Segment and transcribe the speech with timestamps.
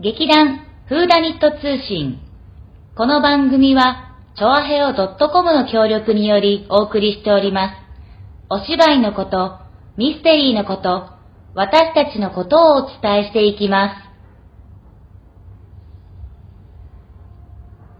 [0.00, 2.18] 劇団フーダニット通信。
[2.96, 7.74] この番組は、チョアヘオ .com の協力によりお送りしております。
[8.50, 9.60] お芝居のこと、
[9.96, 11.10] ミステリーのこと、
[11.54, 13.94] 私たちのことをお伝えしていきます。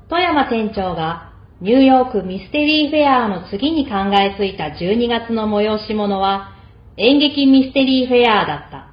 [0.08, 6.50] 富山店長がニューヨークミステリーフェアの次に考えついた12月の催し物は
[6.96, 8.90] 演劇ミステリーフェアだった。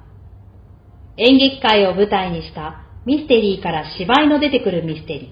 [1.16, 5.26] 演劇界を舞台にしたミステリーから芝居の出てくるミステリ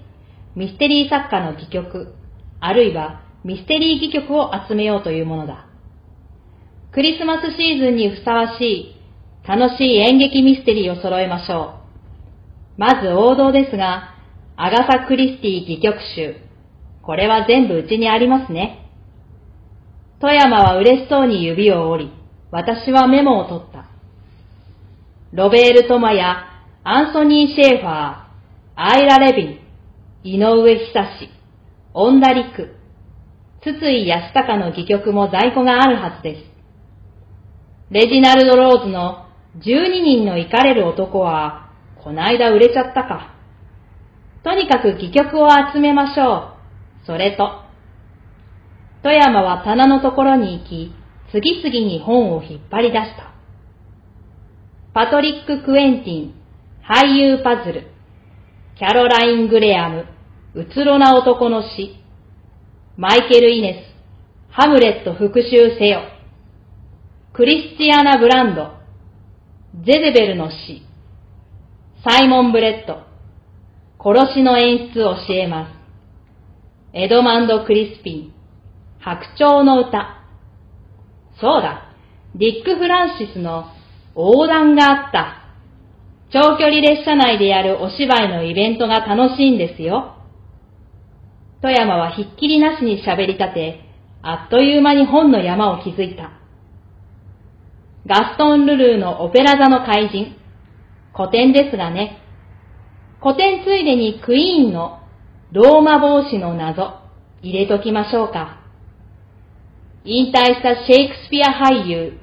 [0.55, 2.13] ー、ミステリー作家の戯曲、
[2.59, 5.67] あるいはミステリー戯曲を集めようというものだ。
[6.91, 8.95] クリスマスシーズンにふさわしい
[9.47, 11.79] 楽しい演劇ミステリーを揃えましょ
[12.77, 12.79] う。
[12.81, 14.15] まず王道ですが、
[14.57, 16.35] アガサ・クリスティ戯曲集。
[17.01, 18.89] これは全部うちにありますね。
[20.19, 22.11] 富山は嬉しそうに指を折り、
[22.51, 23.89] 私はメモを取った。
[25.31, 26.50] ロベール・トマや
[26.83, 28.15] アンソニー・シェーファー、
[28.75, 29.59] アイラ・レビン、
[30.23, 31.29] 井上久志、
[31.93, 32.73] オンダリク、
[33.61, 36.51] 筒井康隆の戯曲も在庫があるはずです。
[37.91, 41.69] レジナルド・ローズの12人のイかれる男は、
[42.03, 43.35] こないだ売れちゃったか。
[44.43, 46.55] とにかく戯曲を集めましょ
[47.03, 47.05] う。
[47.05, 47.61] それと、
[49.03, 50.95] 富山は棚のところに行き、
[51.31, 53.35] 次々に本を引っ張り出した。
[54.95, 56.40] パトリック・クエンティン、
[56.83, 57.87] 俳優パズル、
[58.75, 60.05] キャロライン・グレアム、
[60.55, 61.95] うつろな男の詩、
[62.97, 63.85] マイケル・イネ
[64.49, 66.01] ス、ハムレット復讐せよ、
[67.33, 68.71] クリスチアナ・ブランド、
[69.85, 70.81] ゼゼベルの詩、
[72.03, 73.03] サイモン・ブレット、
[74.03, 76.97] 殺しの演出を教えます。
[76.97, 78.33] エドマンド・クリスピン、
[78.99, 80.25] 白鳥の歌。
[81.39, 81.93] そうだ、
[82.33, 83.65] ディック・フランシスの
[84.15, 85.40] 横断があった。
[86.33, 90.15] 長距離列車内でやるお芝居のイベントが楽しいんですよ。
[91.61, 93.81] 富山はひっきりなしに喋り立て、
[94.21, 96.31] あっという間に本の山を築いた。
[98.07, 100.37] ガストン・ルルーのオペラ座の怪人。
[101.13, 102.21] 古典ですがね。
[103.21, 105.01] 古典ついでにクイーンの
[105.51, 107.01] ローマ帽子の謎
[107.41, 108.61] 入れときましょうか。
[110.05, 112.13] 引退したシェイクスピア俳優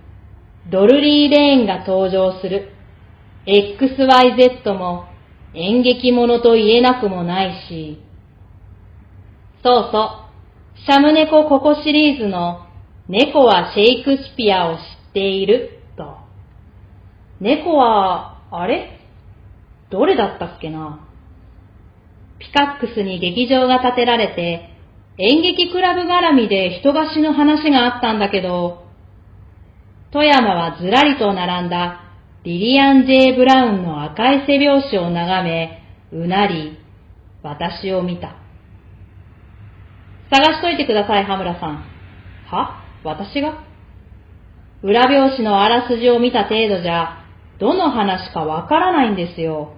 [0.71, 2.73] ドルリー・レーンが登場する
[3.47, 5.07] XYZ も
[5.55, 8.03] 演劇ものと言えなくもないし、
[9.63, 10.25] そうそ
[10.77, 12.67] う、シャムネコココシリーズの
[13.09, 14.83] 猫はシェイクスピアを知っ
[15.15, 15.81] ている。
[15.97, 16.19] と。
[17.41, 19.01] 猫は、あれ？
[19.91, 21.05] どれだったっけな？
[22.39, 24.75] ピカックスに劇場が建てられて、
[25.19, 28.85] 演劇クラブ絡みで人が死ぬ話があったんだけど、
[30.13, 32.08] 富山はずらりと並んだ
[32.45, 35.83] リリアン・ジェイ・ブラウンの赤い背拍子を眺め、
[36.13, 36.79] うなり、
[37.43, 38.37] 私を見た。
[40.31, 41.85] 探しといてください、羽村さん。
[42.47, 42.85] は？
[43.03, 43.65] 私が？
[44.83, 47.25] 裏表紙のあらすじを見た程度じゃ、
[47.59, 49.75] どの話かわからないんですよ。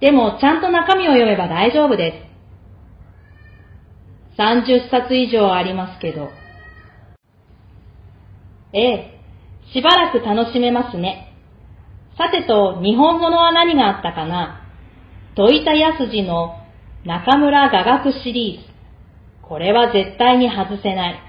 [0.00, 2.26] でも、ちゃんと中身を読めば大丈夫で
[4.36, 4.40] す。
[4.40, 6.30] 30冊以上ありますけど。
[8.72, 9.20] ええ、
[9.74, 11.31] しばらく楽しめますね。
[12.18, 14.60] さてと、日本語のは何があったかな？
[15.34, 16.58] 戸板康二の
[17.04, 18.72] 中村雅楽シリーズ。
[19.48, 21.20] これは絶対に外せない。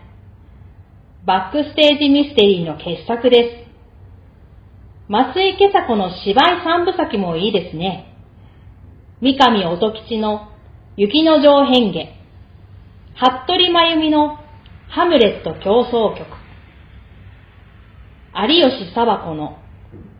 [1.25, 5.09] バックステージミステリーの傑作です。
[5.09, 8.13] 松井今朝子の芝居三部作もいいですね。
[9.21, 10.49] 三上音吉の
[10.97, 11.99] 雪の上変化。
[13.15, 14.37] 服部真由美の
[14.89, 16.27] ハムレット競争曲。
[18.35, 19.62] 有吉佐和子の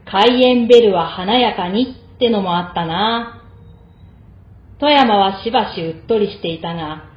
[0.05, 3.43] 開演ベルは華やかにってのもあったな
[4.79, 7.09] 富山はしばしうっとりしていたが、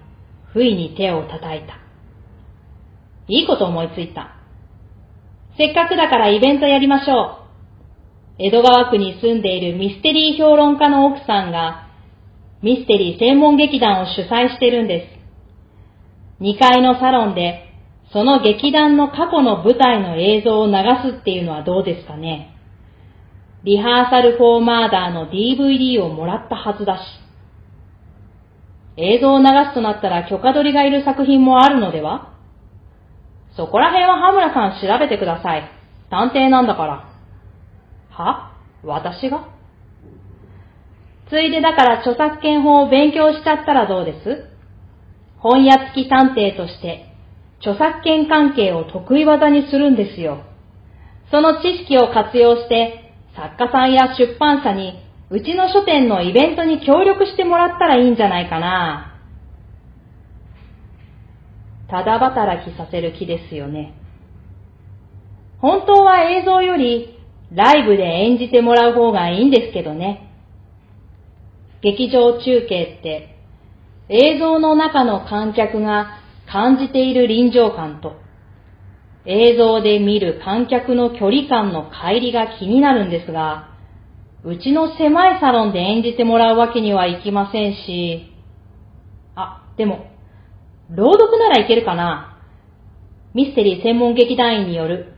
[0.53, 1.81] 不意に手を叩いた。
[3.29, 4.37] いいこと思いついた。
[5.59, 7.47] せっかくだからイベントやりましょう。
[8.39, 11.89] 江戸川区に住んでいるミステリー評論家の奥さんが、
[12.63, 16.43] ミステリー専門劇団を主催してるんです。
[16.43, 17.65] 2階のサロンで、
[18.13, 20.73] その劇団の過去の舞台の映像を流
[21.03, 22.56] すっていうのはどうですかね。
[23.65, 27.01] リハーサル・フォー・マーダーの DVD をもらったはずだし。
[28.99, 32.33] 映像を流すとなったら許可取りがいる作品もあるのでは？
[33.57, 35.71] そこら辺は羽村さん調べてください。
[36.11, 37.09] 探偵なんだから。
[38.11, 38.53] は？
[38.85, 39.49] 私が？
[41.29, 44.49] ついでだから著作権法を勉強しちゃったらどうです？
[45.39, 47.13] 本屋付き探偵として
[47.59, 50.45] 著作権関係を得意技にするんですよ。
[51.31, 53.06] その知識を活用して
[53.37, 54.99] 作家さんや出版社に
[55.29, 59.13] うちの書店のイベントに協力してもらったらいいんじゃないかな。
[61.89, 63.95] ただ働きさせる気ですよね。
[65.59, 67.19] 本当は映像より
[67.53, 70.33] ライブで演じてもらう方がいいんですけどね。
[71.83, 73.37] 劇場中継って
[74.09, 78.15] 映像の中の観客が感じている臨場感と
[79.27, 83.71] 映像で見る観客の距離感の乖離が気になるんですが、
[84.45, 88.33] うちの狭いサロンで演じてもらうわけにはいきませんし、
[89.35, 90.07] あ、でも、
[90.91, 92.39] 朗読ならいけるかな？
[93.35, 95.15] ミステリー専門劇団員による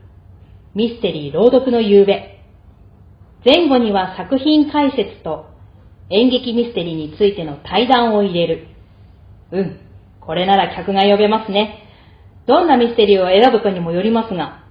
[0.74, 2.40] ミステリー朗読の夕べ。
[3.44, 5.46] 前後には作品解説と
[6.10, 8.68] 演劇ミステリーについての対談を入れる。
[9.52, 9.80] うん、
[10.20, 11.84] これなら客が呼べますね。
[12.48, 14.64] どんなミステリーを選ぶかにもよりますが。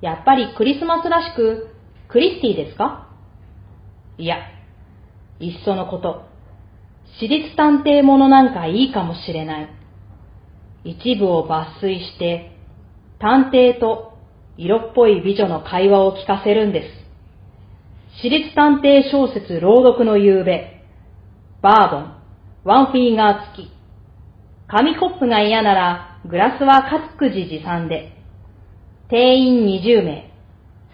[0.00, 1.74] やっぱりクリスマスらしく、
[2.08, 3.08] クリスティですか？
[4.16, 4.36] いや、
[5.40, 6.22] いっそのこと。
[7.20, 9.68] 私立探偵ものなんかいいかもしれない。
[10.84, 12.52] 一部を抜粋して、
[13.18, 14.16] 探偵と
[14.56, 16.88] 色っぽい美女の会話を聞かせるんです。
[18.22, 20.84] 私立探偵小説朗読の夕べ、
[21.62, 22.14] バーボン、
[22.62, 23.72] ワンフィーガー付き。
[24.68, 28.12] 紙コップが嫌ならグラスは各自持参で。
[29.08, 30.30] 定員20名、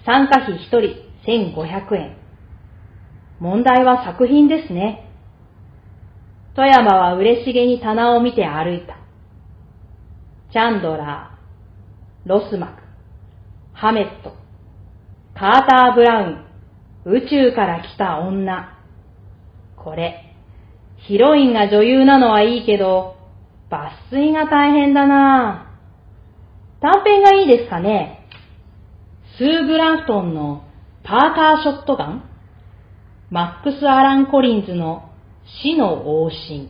[0.04, 2.16] 参加費1人1500円。
[3.40, 5.10] 問題は作品ですね。
[6.54, 8.96] 富山は嬉しげに棚を見て歩いた。
[10.52, 12.82] チャンドラー、ロスマク、
[13.72, 14.36] ハメット、
[15.34, 16.44] カーター・ブラ
[17.04, 18.78] ウン、宇宙から来た女。
[19.76, 20.36] これ、
[20.98, 23.13] ヒロインが女優なのはいいけど、
[23.74, 25.78] 抜粋が大変だな。
[26.80, 28.28] 短編がいいですかね。
[29.38, 30.64] スー・グラフトンの
[31.02, 32.30] パーカーショットガン。
[33.30, 35.10] マックス・アラン・コリンズの
[35.62, 36.68] 死の王神。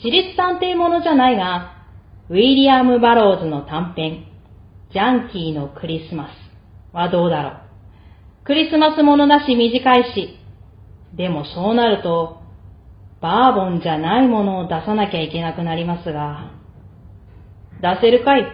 [0.00, 1.74] 私立探偵ものじゃないが、
[2.30, 4.24] ウィリアム・バローズの短編、
[4.92, 6.48] ジャンキーのクリスマス。
[6.92, 7.60] はどうだろう。
[8.44, 10.38] クリスマスものなし短いし、
[11.14, 12.37] でもそうなると、
[13.20, 16.52] バーボンじゃないものを出さなきゃいけなくなりますが、
[17.80, 18.46] 出せるかい？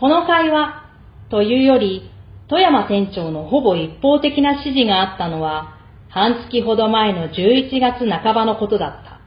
[0.00, 0.82] この会話
[1.30, 2.10] というより、
[2.48, 5.78] 富山店長のほぼ一方的な指示があったのは、
[6.08, 9.20] 半月ほど前の11月半ばのことだった。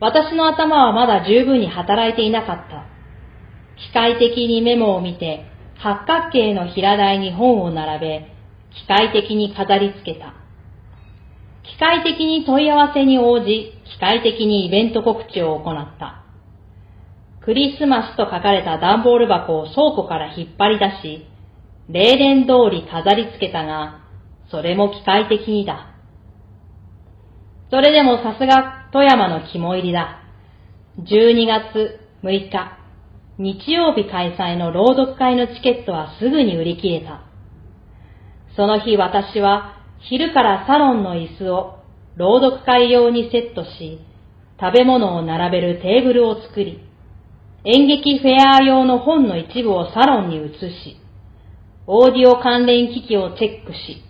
[0.00, 2.84] 私の頭はまだ十分に働いていなかった。
[3.76, 5.46] 機械的にメモを見て、
[5.78, 8.26] 八角形の平台に本を並べ、
[8.70, 10.43] 機械的に飾り付けた。
[11.64, 16.24] 機械的に問い合わせに応じ、機械的にイベント告知を行った。
[17.44, 21.26] クリスマスと書かれた段ボール箱を倉庫から引っ張り出し、
[21.88, 24.00] 例年通り飾り付けたが、
[24.50, 25.94] それも機械的にだ。
[27.70, 30.20] それでもさすが富山の肝入りだ。
[31.00, 32.78] 12月6日、
[33.38, 37.22] 日曜日開催の朗読会のチケットはすぐに売り切れた。
[38.54, 41.78] その日私は昼からサロンの椅子を
[42.16, 44.00] 朗読会用にセットし、
[44.60, 46.80] 食べ物を並べるテーブルを作り、
[47.64, 51.00] 演劇フェア用の本の一部をサロンに移し、
[51.86, 54.02] オーディオ関連機器をチェックし、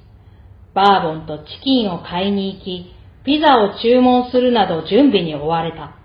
[0.75, 2.92] バーボンとチキンを買いに行き、
[3.25, 5.97] ピザを注文するなど準備に追われた。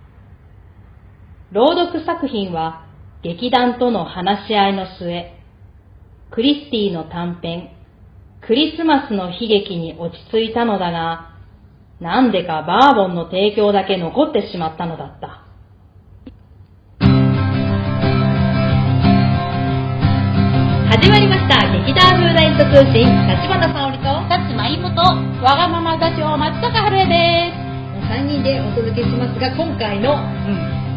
[1.51, 2.85] 朗読作品は
[3.23, 5.33] 劇団との話し合いの末、
[6.31, 7.71] クリスティの短編、
[8.45, 11.35] クリスマスの悲劇に落ち着いたのだが、
[11.99, 15.43] なんでかバーボンの提供だけ残ってしまったのだった。
[20.89, 21.71] 始まりました。
[21.71, 25.01] 劇団風大ヒット通信、立花沙織と、立間妹、
[25.43, 27.69] わがまま座長、松坂春江です。
[28.09, 30.19] 3人でお届けしますが、今回の、うん、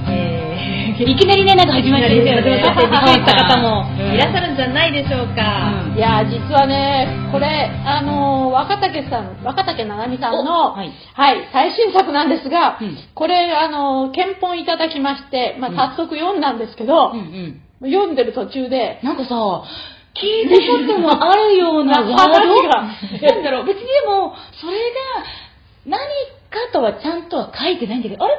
[0.08, 0.51] えー、
[0.98, 2.42] いきなりね、なんか始まりましたよね。
[2.42, 3.84] びっくりした方も
[4.14, 5.88] いらっしゃるんじゃないでしょうか。
[5.88, 17.90] うん、いや、実はね、これ、あの、若竹さん、若竹七海さんの、はい、はい、最新作なんですが、うん、これ、あの、検本いただきまして、まあ、早速読んだんですけど、うんうん。
[17.90, 19.34] 読んでる途中で、なんかさ、
[20.14, 20.56] 聞いた
[20.86, 22.62] こともあるような ワード？
[22.68, 22.82] が、
[23.32, 24.76] なんだろう、別にでも、それ
[25.88, 25.98] が何
[26.50, 28.36] かとはちゃんとは書いてないんだけど、あれ？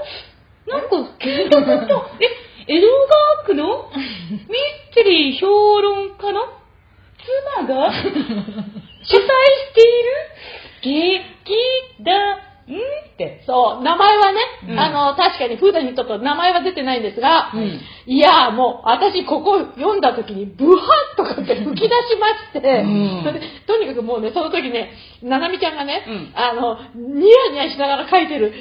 [0.66, 2.28] なんか聞いたこと、え、
[2.68, 3.90] 江戸川区の？
[3.96, 4.38] ミ
[4.92, 6.42] ステリー評論家の？
[7.58, 7.92] 妻が？
[7.94, 8.10] 主催し
[9.74, 9.82] て
[10.86, 11.14] いる？
[11.46, 13.44] 劇団って。
[13.46, 14.40] そう、名前はね、
[14.70, 23.24] うん、あの、確かにフーダにちょっと名前は出てないんですが、うん、いや、もう、私ここ読んだ時に、ブハッとかって吹き出しまして、うん。
[23.24, 24.92] それでとにかくもうね、その時ね、
[25.22, 26.34] ななみちゃんがね、うん。
[26.36, 28.54] あの、ニヤニヤしながら描いてる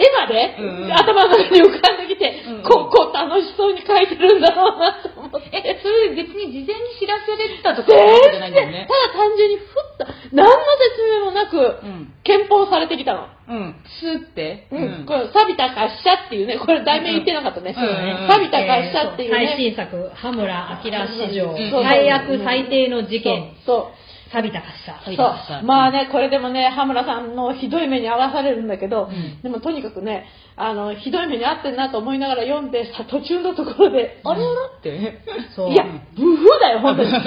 [0.00, 5.50] 絵まで、うんうん頭の中に浮かんできて、うんうんここ楽しそうに描いてるんだろうなと思って。
[5.52, 8.86] え、それ別に事前に知らせれてたとかじゃないんだよね。
[8.88, 10.52] ただ単純にふっと、何の
[10.96, 12.12] 説明もなく、うん。
[12.22, 13.26] 憲法されてきたの。
[13.48, 13.74] うん。
[14.00, 14.68] スーって？
[14.70, 17.74] うん、これ、錆びた滑車っていうね、これ題名言ってなかったね。
[17.76, 17.86] うんう
[18.24, 19.56] ん錆びた滑車っていう最ね。
[19.58, 20.92] 新作、羽村明
[21.28, 24.09] 史上うん、最悪最低の事件、そう。
[24.32, 24.92] 錆びた発射。
[25.04, 29.42] 錆びそうまあね、これでもね、羽村さんのひどい目に遭わされるんだけど、ん。
[29.42, 34.42] でもとにかくね、あの、ひどい目に遭ってんなと思いながら読んで、さ、途中のところで、あれ？
[34.42, 34.46] あ
[34.78, 34.90] って。
[34.90, 35.18] れ
[35.54, 35.72] そう。
[35.72, 35.84] いや、
[36.16, 37.10] ブフだよ、本当に。
[37.12, 37.22] なん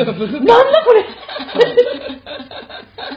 [0.72, 1.04] だこれ？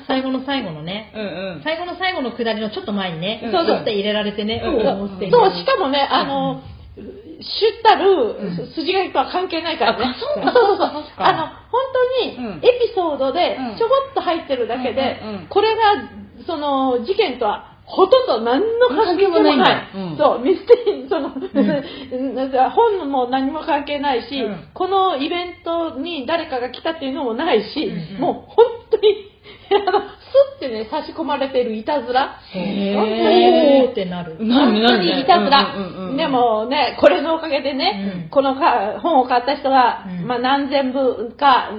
[0.06, 1.24] 最後の最後のね、うんう
[1.58, 1.62] ん。
[1.62, 3.80] 最後の最後の下りのちょっと前にね、ううそう。
[3.82, 4.74] って入れられてね、うん
[5.30, 10.04] そう、しかもね、あの、シュったる筋書きとは関係ないからね。
[10.06, 12.58] あそうそうそうあの、本当にうん。
[12.58, 13.78] エピソードでうん。
[13.78, 15.82] ちょこっと入ってるだけでこれが、
[16.46, 19.56] その、事件とは、ほとんど何の関係もない。
[19.56, 19.90] ない。
[19.94, 20.16] うん。
[20.16, 22.50] そう、ミステリー、その、なん。
[22.50, 24.68] か 本も何も関係ないし、うん。
[24.74, 28.20] このイベントに誰かが来たっていうのもないし、うん。
[28.20, 29.30] もう本当に、
[30.56, 32.38] スッてね、差し込まれてるいたずら。
[32.52, 34.36] へ本当にーってなる。
[34.40, 35.74] 何本当にいたずら、
[36.16, 38.28] でもね、これのおかげでね、うん。
[38.28, 40.26] このか本を買った人が、うん。
[40.26, 41.70] まあ何千部か、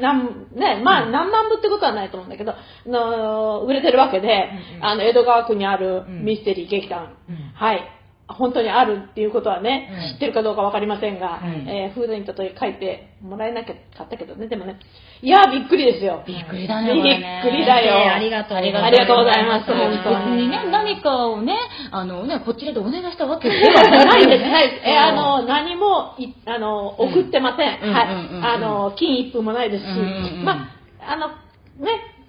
[0.00, 2.54] 何、ね、まあ何万部ってことはないと思うんだけど、
[2.86, 6.24] の売れてるわけで、あの、江戸川区にあるうん。
[6.24, 7.36] ミステリー劇団、うん。
[7.54, 7.99] はい。
[8.34, 10.12] 本当にあるっていうことはね、うん。
[10.14, 11.68] 知ってるかどうかわかりませんが、うん。
[11.68, 14.78] えーフードイントと書いてもらえなかったけどね、でもね、
[15.22, 16.22] いやーびっくりですよ。
[16.26, 17.98] びっくりだね、びっくりだよ。
[17.98, 20.42] ねありがとうありありがとうございます別本当に。
[20.42, 21.56] にね、何かをね、
[21.90, 24.82] あのね、こちらでお願いしたわけではないです、ねないです。
[24.86, 27.80] え、あの、何もい、あの、送ってません。
[27.82, 27.94] うん。
[27.94, 28.20] はいうん。
[28.20, 28.36] うん。
[28.36, 28.44] うん。
[28.44, 29.96] あの、金一封もないですし、うん。
[29.96, 30.38] うん。
[30.40, 30.44] うん。
[30.44, 30.52] ま
[31.06, 31.34] あ、あの、ね、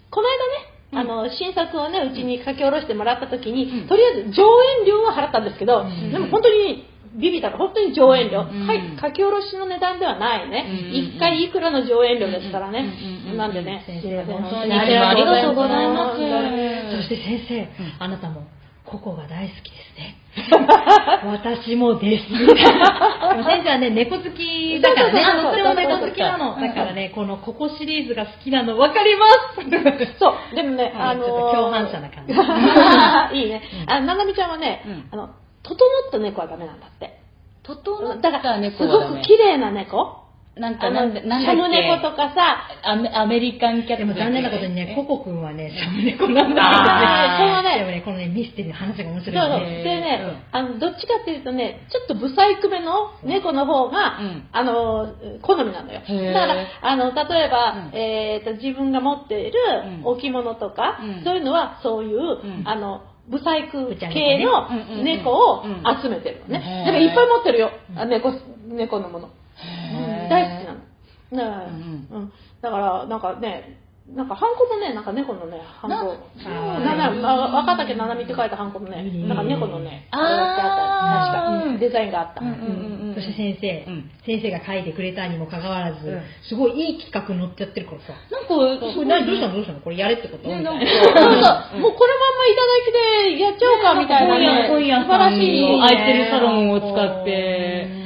[0.09, 3.87] この間ね、あの、新作をね、うちに書き下ろしてもらった時に、うん。
[3.87, 4.43] とりあえず上
[4.81, 6.11] 演料は払ったんですけど、ん。
[6.11, 8.67] でも本当に、ビビったら本当に上演料、うん。
[8.67, 10.65] はい、書き下ろしの値段ではないね。
[10.67, 10.87] うん。
[10.87, 12.83] うん一、回いくらの上演料ですからね。
[13.35, 14.01] なんでね、先。
[14.01, 16.19] 生本当にありがとうございます。
[16.97, 17.69] そして先生、
[17.99, 18.43] あなたも、
[18.91, 20.17] ココが大好きですね。
[21.23, 22.25] 私もです。
[22.27, 26.59] 先生はね、猫好きだからね、あの、それも猫好きなの。
[26.59, 30.19] だからね、このココシリーズが好きなの分かります。
[30.19, 32.33] そう、でもね、はいあのーちょっと共犯者な感じ
[33.39, 33.61] いいね。
[33.87, 35.29] あ、ななみちゃんはね、うんあの、
[35.63, 37.19] 整った猫はダメなんだって。
[37.63, 40.20] 整っだから、た猫すはダメごく綺麗な猫
[40.55, 47.47] なんか、なんで、なんシャムだっけ猫とかさ、アメアメリカンキャットでも残念なことにね、ココくんはね、サムネコなんだあー。
[47.47, 47.79] そのね。
[47.79, 49.33] でもね、このね、ミステリーの話が面そうそう。
[49.33, 49.83] 白いよね。
[49.83, 54.49] でね、あの、どっちかっていうとね、ちょっとブサイクめの猫の方が、うん。
[54.51, 56.01] あの、好みなのよ。
[56.01, 57.97] だから、あの、例えば、うん。
[57.97, 59.53] えっ、と、自分が持っている
[60.01, 60.05] うん。
[60.05, 61.23] 置物とか、うん。
[61.23, 62.67] そういうのは、そういう、ん。
[62.67, 64.67] あの、ブサイク系の
[65.01, 66.83] 猫をうん集めてるのへね。
[66.83, 68.33] ーだからいっぱい持ってるよ、あ猫、
[68.67, 69.29] 猫のもの。
[70.31, 70.79] 大好きなの。
[71.31, 73.77] だから、うんうんだから、なんかね、
[74.13, 76.17] なんか、ハンコもね、なんか猫のね、ハンコ。
[76.43, 81.47] 若竹七海って書いたハンコもね、なんか猫のね、ああった。
[81.47, 82.41] 確か、うんデザインがあった。
[82.41, 88.13] うんうんうんうんそして先生、うん先生が書いてくれたにもかかわらず、うんすごいいい企画乗っちゃってるからさ。
[88.31, 92.91] なんか、これ何どうしたのどうしたのこれやれってこと、ねみたもうこのまんまいただき
[93.35, 94.67] でやっちゃおうかみたいなね。
[94.67, 95.79] 素晴らしい。
[95.79, 96.87] 空いてるサロンを使
[97.21, 98.00] って、うん。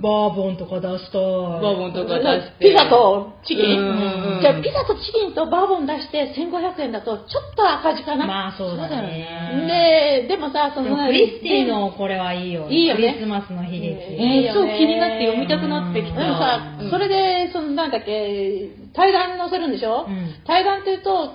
[0.00, 1.22] バーボンとか出したい。
[1.22, 2.68] バーボンとか出して。
[2.70, 8.26] ピザとチキン、うんじゃあピザとチキンとバーボン出して1500円だとちょっと赤字かな。
[8.26, 10.26] まあそうだね。
[10.26, 12.68] で、でもさ、その、クリスティのこれはいいよ。
[12.70, 14.18] いいよねクリスマスの日ですよ。
[14.18, 16.20] えー、そう気になって読みたくなってきた。
[16.20, 21.34] でもさ、うんそれで、そのなんだっけ、対談に載せるんでしょ、うん対談っていうと、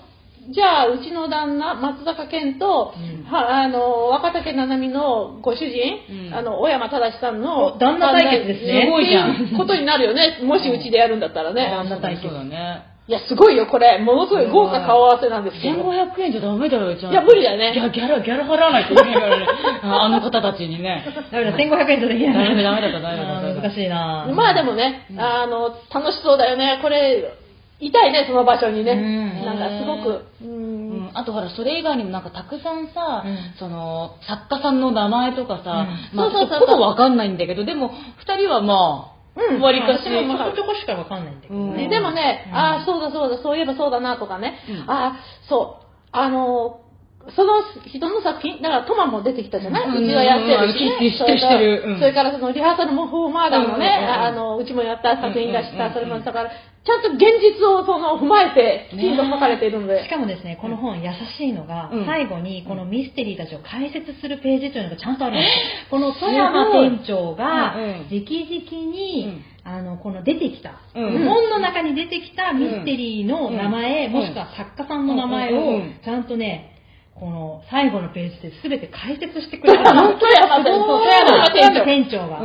[0.49, 10.39] じゃあ、うちの旦那、松坂健と、うんはあの、若竹七海のご主人、うんあの、小山正さんの、お旦那対決ですねすすごいじゃんことになるよね。
[10.43, 11.69] もしうちでやるんだったらね。
[11.71, 12.93] 旦那対決そうだね。
[13.05, 13.99] いや、すごいよ、これ。
[13.99, 15.81] ものすごい豪華顔合わせなんですけど。
[15.91, 17.11] 1500円じゃダメだよ、ちゃんと。
[17.11, 19.47] いや無理だよねギャギャラ、ギャラ払わないといけないからね。
[19.83, 21.03] ああの方たちにね。
[21.29, 22.33] ダメだ、1500円じゃできない。
[22.33, 26.79] ダメだダメだダメだダメだあー難しいなまあでもね、あの、楽しそうだよね。
[26.81, 27.29] これ、
[27.85, 28.91] 痛いね、その場所にね。
[28.91, 29.45] うん。
[29.45, 30.45] なんかすごく、う。
[30.45, 30.99] うん。
[31.07, 33.37] ん、あとほら、それ以外にもなんかたくさんさ、うん。
[33.59, 36.67] その、作家さんの名前とかさ、うまあ、そうそうそう。
[36.67, 39.61] ほぼわかんないんだけど、でも、二人はまあ、うん。
[39.61, 41.75] 割かし、私もちょこちょこしかわかんないんだけどうん。
[41.75, 41.87] ね。
[41.87, 42.55] でもね、うん。
[42.55, 44.89] ああ、そうだそうだ、そういえばそうだなとかね、うん。
[44.89, 45.15] ああ、
[45.49, 46.79] そう、あの、
[47.31, 50.03] その人の作品、だからトマも出てきたじゃない、うん。
[50.03, 51.93] うちはやってるし、うん。
[51.93, 51.99] ね。
[51.99, 54.03] それからそのリハーサルもフォーマーダーのね、うん。
[54.03, 54.11] うん。
[54.11, 54.21] うん。
[54.23, 55.79] あの、うちもやった作品だしさ、うん。
[55.79, 55.85] うん。
[55.85, 55.93] うん。
[55.93, 56.51] それもだから、
[56.85, 60.03] ちゃんと現実をその踏まえて、きちんと書かれているので。
[60.03, 62.05] しかもですね、この本優しいのが、うん。
[62.05, 65.89] 最後にこのミステリーたちを解説するページというのがちゃんとあるんですよ。
[65.91, 71.25] この富山店長がうんうん、直々に、あの、この出てきた、うん。
[71.25, 74.11] 本の中に出てきたミステリーの名前、うん。
[74.11, 75.67] もしくは作家さんの名前をうん。
[75.67, 75.75] うん。
[75.75, 76.72] うん、ちゃんとね、
[77.15, 79.83] この最後のページで全て解説してくれる。
[79.85, 82.37] 本当やま富山店長が、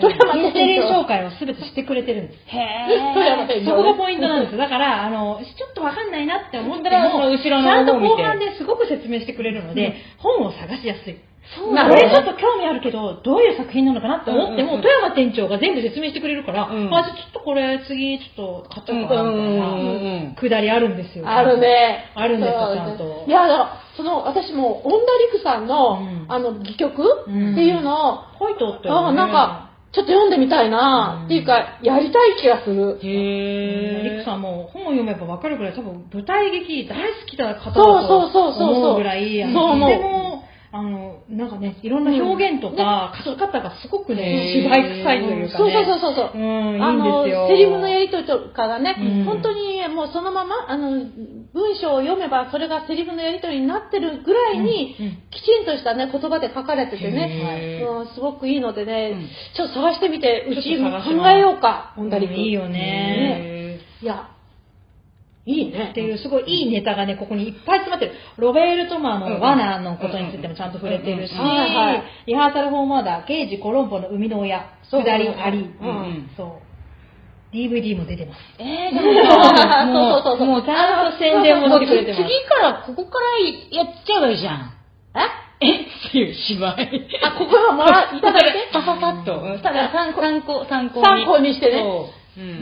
[0.00, 2.38] 富山ミステリー紹介を全てしてくれてるんです。
[2.48, 4.56] へ富山店長そこがポイントなんです。
[4.56, 11.16] だから、あの、ちょっとわかんないなって思ってだから後ろのちゃんと後半ですごく説明してくれるので、本を探しやすい。
[11.54, 21.28] そうこれちょっと興味あるけど、どういう作品なのかなって思っても、富山店長が全部説明してくれるから、うんあ、じゃあちょっとこれ次ちょっと買っちゃおうかなみたいな、くだりあるんですよ。
[21.28, 21.58] ある。
[21.58, 22.10] ね。
[22.14, 24.96] あるんですよちゃんといや、だから、その、私も、恩田
[25.32, 26.26] 陸さんの、うん。
[26.28, 27.52] あの、戯曲うん。
[27.52, 29.16] っていうのを、書いてあったあよね。
[29.16, 31.24] なんか、ちょっと読んでみたいな、うん。
[31.26, 32.98] っていうか、やりたい気がする。
[33.02, 39.90] へリクさんも本を読めばわかるぐらい多分舞台劇大好きな方だそうそうそうそうと思うぐらい、あのそう思う。
[39.90, 41.05] とても、あの、
[41.36, 45.84] なんかね、いろんな表現とか書き方がすごくね、芝居臭いというかそうね。
[45.84, 46.38] そうそうそうそう。
[46.38, 47.48] うん、いいあのんですよ。
[47.48, 49.24] セリフのやりとりとかがね、うん。
[49.24, 50.90] 本当にもうそのままあの
[51.52, 55.12] 文章を読めばそれがセリフのやりとりになってるぐらいに、うんうん。
[55.30, 59.28] きちんとしたね言葉で書かれててね、うん、すごくいいのでね、うん。
[59.54, 61.92] ちょっと探してみてうち考えようか。
[61.96, 62.32] 本当に、うん。
[62.32, 63.80] いいよね。
[64.00, 64.30] いや
[65.46, 65.90] いいね。
[65.92, 68.12] っていうすごいいいネタがね、ここにいっぱい詰まってる。
[68.36, 71.34] ロベール・トマの罠のことについてもちゃんと触れてるし、
[72.26, 75.02] リハーサル・フォーマーダー、刑事・コロンボの生みの親、そう。
[75.04, 75.28] 下り。
[75.28, 75.70] あり、
[76.36, 76.66] そう。
[77.54, 78.40] DVD も出てます。
[78.58, 80.46] えー、 でもそうそうそうそう。
[80.48, 82.24] もうちゃんと宣伝もしてくれてます。
[82.24, 84.72] 次から、ここからやっちゃえばいいじゃん。
[85.14, 85.66] え？
[85.68, 85.72] え？
[85.82, 87.08] っていう芝居。
[87.22, 89.40] あここはもらいただいてさささっと。
[89.40, 89.60] うん。
[89.60, 91.04] ただ参参考、参考に。
[91.06, 91.84] 参考にしてね。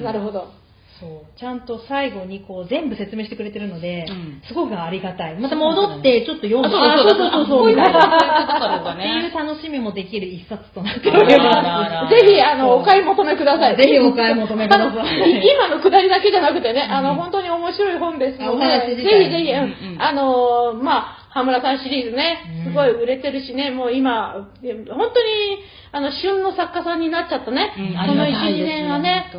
[0.02, 0.63] なるほど
[1.00, 1.38] そう。
[1.38, 4.42] ちゃんと最後にこう全部説明してくれてるので、うん。
[4.46, 5.38] すごくありがたい。
[5.40, 7.72] また戻ってちょっと読んで、あそうそうそうそうそう。
[7.72, 13.76] っていう楽しみもできる一冊となっておりまららぜひ、あの、お買い求めください。
[13.76, 15.42] ぜひお買い求めください。
[15.42, 17.16] 今のくだりだけじゃなくてね、あの、うん。
[17.16, 20.02] 本当に面白い本ですので、自体ぜひぜひ、うん。
[20.02, 25.58] あの、まあ、羽村さんシリーズねう、んすごい売れてるしね、もう今、本当に、
[25.92, 27.74] あの、旬の作家さんになっちゃったね。
[27.76, 29.30] うんこの1、ありがたいです2年はね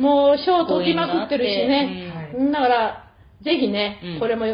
[0.00, 2.12] もう賞を取りまくってるしね。
[2.36, 3.04] うんだから、
[3.42, 4.46] ぜひね、うんこれも、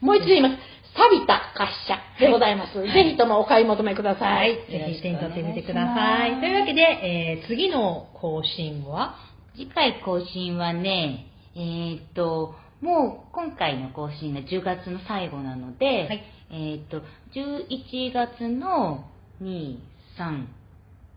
[0.00, 0.56] もう一度言います。
[0.94, 2.84] 錆びた滑車でございます。
[2.84, 4.26] いぜひともお買い求めくださ。
[4.26, 4.56] はいい。
[4.70, 6.38] ぜひ手に取ってみてください。
[6.40, 9.14] というわけで、えー次の更新は？
[9.54, 17.00] 次回更新はね、えーっと、もう今回の更新が10月の最後なので、はいえーっと、
[17.32, 19.06] 11月の
[19.40, 19.78] 2、
[20.18, 20.46] 3、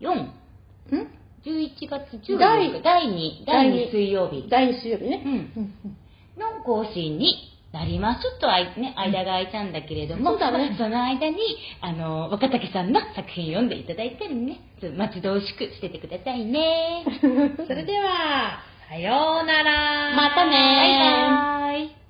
[0.00, 0.32] 4、ん
[1.44, 5.22] ?11 月14第日、第2、第2水曜日、第2水曜日ね。
[5.56, 5.74] うん、
[6.38, 8.22] の更新になります。
[8.22, 11.36] ちょっとあい、ね、間が空いたんだけれども、そうだねまあその間に、
[11.80, 17.04] あの、若竹さんの作品読んでいただいたりね、ちょっと待ち遠しくしててくださいね。
[17.66, 20.14] それでは、さようなら。
[20.14, 20.52] またね
[21.72, 22.05] バイバイ。